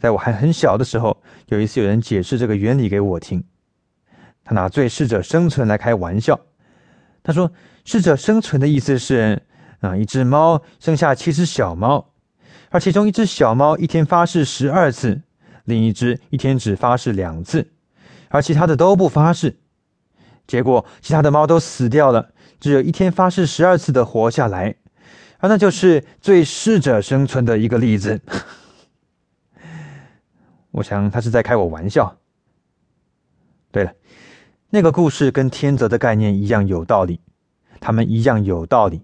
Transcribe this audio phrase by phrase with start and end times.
[0.00, 3.44] 在我还很小的时候，有一次有人解释这个原理给我听。
[4.42, 6.40] 他拿最适者生存来开玩笑。
[7.22, 7.52] 他说
[7.84, 9.42] ：“适者生存的意思是，
[9.80, 12.12] 啊，一只猫生下七只小猫，
[12.70, 15.20] 而其中一只小猫一天发誓十二次，
[15.64, 17.70] 另一只一天只发誓两次，
[18.30, 19.58] 而其他的都不发誓。
[20.46, 24.74] 结果其他的猫都死掉了，只有一天发誓十二次的活下来。
[25.40, 28.20] 而，那就是最适者生存的一个例子。
[30.70, 32.16] 我想他是在开我玩笑。
[33.70, 33.92] 对了。”
[34.72, 37.20] 那个故事跟天泽的概念一样有道理，
[37.80, 39.02] 他们一样有道理。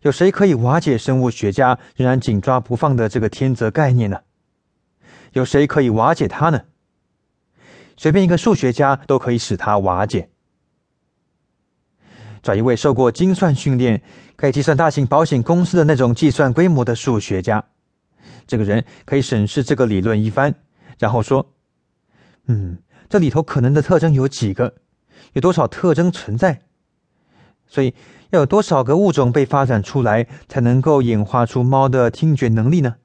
[0.00, 4.20] 有谁可以瓦解生物学家仍然紧抓不放的这个天泽概念呢？
[5.32, 6.62] 有谁可以瓦解它呢？
[7.98, 10.30] 随便一个数学家都可以使它瓦解。
[12.42, 14.02] 找一位受过精算训练、
[14.36, 17.66] 可以计算大型保险公司的那种计算规模的数学家，
[18.46, 20.54] 这个人可以审视这个理论一番，
[20.98, 21.52] 然后说
[22.46, 24.74] ：“嗯。”这里头可能的特征有几个？
[25.34, 26.62] 有多少特征存在？
[27.66, 27.94] 所以
[28.30, 32.96] 要有多少个物种被发展出来，才能够演化出猫的听觉能力呢？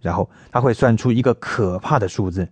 [0.00, 2.48] 然后他会算出一个可怕的数字，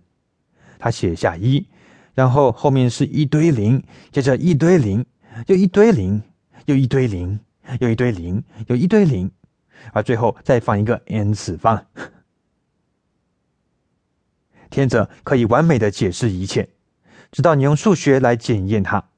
[0.77, 1.65] 他写下一，
[2.13, 5.03] 然后后面是一堆零，接着一堆零，
[5.47, 6.21] 又一堆零，
[6.65, 7.39] 又一堆零，
[7.79, 9.31] 又一堆零，又一堆零，
[9.93, 11.85] 而最后再放一个 n 次方。
[14.69, 16.69] 天则可以完美的解释一切，
[17.31, 19.09] 直到你用数学来检验它。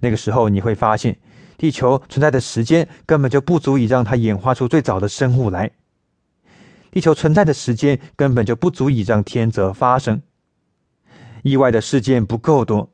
[0.00, 1.18] 那个时候你会发现，
[1.58, 5.70] 地球存在的时间根本就不足以让它演化出最早的生物来。
[6.90, 10.22] 地球存在的时间根本就不足以让天泽发生。
[11.42, 12.90] 意外的事件不够多，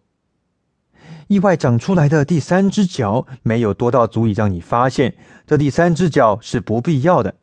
[1.29, 7.35] 意外长出来的第三只脚没有多到足以让你发现这第三只脚是不必要的。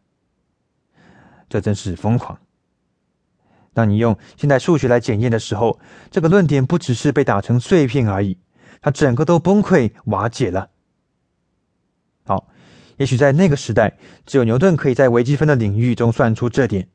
[1.50, 2.40] 这真是疯狂。
[3.74, 5.80] 当你用现代数学来检验的时候，
[6.12, 8.38] 这个论点不只是被打成碎片而已，
[8.82, 10.70] 它整个都崩溃瓦解了。
[12.26, 12.48] 好，
[12.98, 16.88] 也许在那个时代，只有牛顿可以在微积分的领域中算出这点，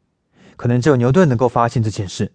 [0.57, 2.33] 可能只有牛顿能够发现这件事。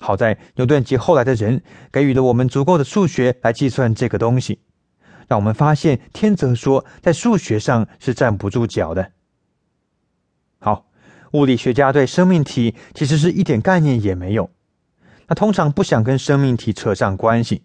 [0.00, 1.62] 好在牛顿及后来的人
[1.92, 4.60] 给予了我们足够的数学来计算这个东西，
[5.28, 9.12] 让我们发现天择说在数学上是站不住脚的。
[10.58, 10.86] 好。
[11.32, 14.50] 物理学家对生命体其实是一点概念也没有，
[15.28, 17.62] 他通常不想跟生命体扯上关系。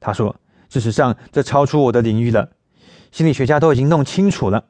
[0.00, 0.36] 他说
[0.72, 2.52] ：“事实上，这超出我的领域了。
[3.10, 4.68] 心理学家都已经弄清楚了。”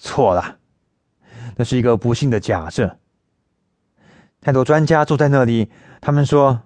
[0.00, 0.58] 错了，
[1.54, 2.98] 那是一个不幸的假设。
[4.46, 6.62] 太多专家坐在那里，他们说：“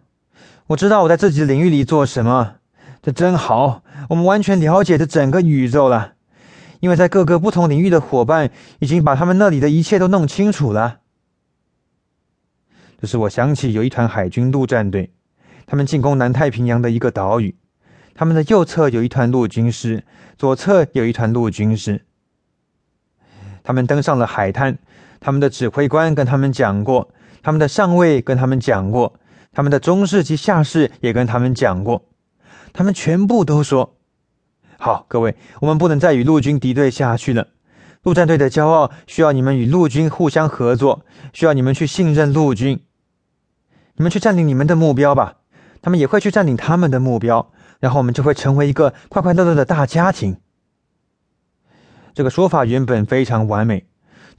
[0.69, 2.57] 我知道我在自己的领域里做什么，
[3.01, 6.13] 这真好，我们完全了解这整个宇宙了。”
[6.81, 10.99] 因为在各个不同领域的伙伴已经把他们那里的一切都弄清楚了。
[13.01, 15.15] 这使我想起有一团海军陆战队，
[15.65, 17.57] 他们进攻南太平洋的一个岛屿，
[18.13, 20.05] 他们的右侧有一团陆军师，
[20.37, 22.05] 左侧有一团陆军师。
[23.63, 24.77] 他们登上了海滩，
[25.21, 27.11] 他们的指挥官跟他们讲过，
[27.43, 29.21] 他们的上尉跟他们讲过，
[29.53, 32.09] 他们的中士及下士也跟他们讲过，
[32.73, 33.97] 他们全部都说。
[34.79, 37.49] 好，各位，我们不能再与陆军敌对下去了。
[38.03, 41.05] 陆战队的骄傲需要你们与陆军互相合作，
[41.35, 42.83] 需要你们去信任陆军。
[43.97, 45.37] 你们去占领你们的目标吧，
[45.83, 50.39] 他们也会去占领他们的目标，然后我们就会成为一个快快乐乐的大家庭。
[52.15, 53.87] 这个说法原本非常完美，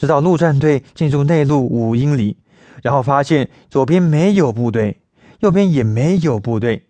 [0.01, 2.35] 直到陆战队进入内陆五英里，
[2.81, 4.99] 然后发现左边没有部队，
[5.41, 6.87] 右边也没有部队，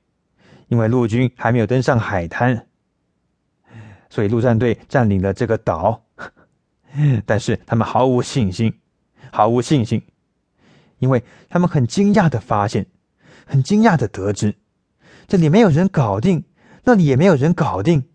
[0.69, 2.67] 因为陆军还没有登上海滩。
[4.09, 6.05] 所以陆战队占领了这个岛，
[7.27, 8.73] 但是他们毫无信心，
[9.29, 10.01] 毫无信心，
[10.99, 12.85] 因为他们很惊讶的发现，
[13.45, 14.55] 很惊讶的得知，
[15.27, 16.45] 这里没有人搞定，
[16.85, 18.05] 那里也没有人搞定。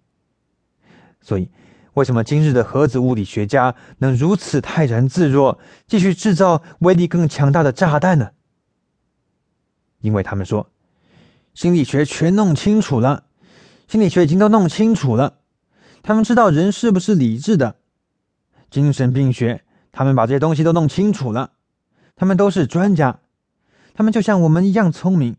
[1.21, 1.51] 所以，
[1.97, 8.33] 为什么今日的核子物理学家能如此泰然自若，继续制造威力更强大的炸弹呢？
[10.01, 10.71] 因为他们说，
[11.55, 13.25] 心理学全弄清楚了，
[13.89, 15.39] 心理学已经都弄清楚了。
[16.03, 17.77] 他们知道人是不是理智的，
[18.71, 21.53] 精神病学，他们把这些东西都弄清楚了。
[22.15, 23.21] 他们都是专家，
[23.95, 25.37] 他们就像我们一样聪明，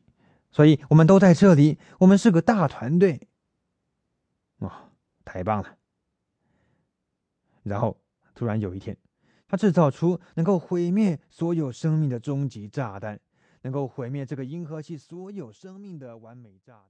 [0.51, 1.77] 所以我们都在这里。
[2.00, 3.27] 我们是个大团队，
[4.57, 4.74] 哇，
[5.24, 5.75] 太棒了！
[7.68, 7.98] 然后
[8.34, 8.98] 突然有一天，
[9.48, 13.19] 他制造出能够毁灭所有生命的终极炸弹，
[13.62, 16.86] 能够毁灭这个银河系所有生命的完美炸弹。